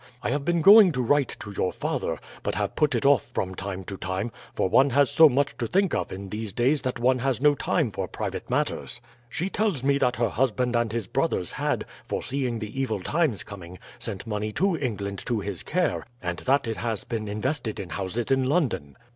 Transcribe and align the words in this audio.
I 0.23 0.31
have 0.31 0.43
been 0.43 0.63
going 0.63 0.91
to 0.93 1.01
write 1.03 1.37
to 1.41 1.51
your 1.51 1.71
father, 1.71 2.17
but 2.41 2.55
have 2.55 2.75
put 2.75 2.95
it 2.95 3.05
off 3.05 3.23
from 3.23 3.53
time 3.53 3.83
to 3.83 3.97
time, 3.97 4.31
for 4.55 4.67
one 4.67 4.89
has 4.89 5.11
so 5.11 5.29
much 5.29 5.55
to 5.59 5.67
think 5.67 5.93
of 5.93 6.11
in 6.11 6.29
these 6.29 6.51
days 6.51 6.81
that 6.81 6.97
one 6.99 7.19
has 7.19 7.39
no 7.39 7.53
time 7.53 7.91
for 7.91 8.07
private 8.07 8.49
matters. 8.49 8.99
She 9.29 9.47
tells 9.47 9.83
me 9.83 9.99
that 9.99 10.15
her 10.15 10.29
husband 10.29 10.75
and 10.75 10.91
his 10.91 11.05
brothers 11.05 11.51
had, 11.51 11.85
foreseeing 12.07 12.57
the 12.57 12.81
evil 12.81 13.01
times 13.01 13.43
coming, 13.43 13.77
sent 13.99 14.25
money 14.25 14.51
to 14.53 14.75
England 14.75 15.19
to 15.27 15.39
his 15.39 15.61
care, 15.61 16.03
and 16.19 16.39
that 16.39 16.65
it 16.67 16.77
has 16.77 17.03
been 17.03 17.27
invested 17.27 17.79
in 17.79 17.89
houses 17.91 18.31
in 18.31 18.45
London." 18.45 18.97